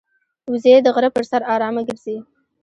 وزې 0.51 0.75
د 0.81 0.87
غره 0.95 1.09
پر 1.15 1.23
سر 1.29 1.41
آرامه 1.53 1.81
ګرځي 1.87 2.17